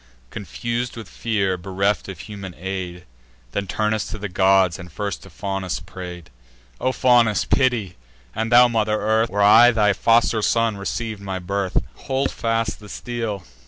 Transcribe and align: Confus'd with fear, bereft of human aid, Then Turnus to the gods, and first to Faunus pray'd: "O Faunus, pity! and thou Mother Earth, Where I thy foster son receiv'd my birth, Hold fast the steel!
Confus'd 0.31 0.97
with 0.97 1.07
fear, 1.07 1.57
bereft 1.57 2.07
of 2.09 2.21
human 2.21 2.55
aid, 2.57 3.05
Then 3.51 3.67
Turnus 3.67 4.07
to 4.07 4.17
the 4.17 4.27
gods, 4.29 4.79
and 4.79 4.91
first 4.91 5.21
to 5.21 5.29
Faunus 5.29 5.79
pray'd: 5.79 6.31
"O 6.79 6.91
Faunus, 6.91 7.45
pity! 7.45 7.97
and 8.33 8.51
thou 8.51 8.67
Mother 8.67 8.99
Earth, 8.99 9.29
Where 9.29 9.43
I 9.43 9.69
thy 9.69 9.93
foster 9.93 10.41
son 10.41 10.75
receiv'd 10.75 11.21
my 11.21 11.37
birth, 11.37 11.77
Hold 11.93 12.31
fast 12.31 12.79
the 12.79 12.89
steel! 12.89 13.43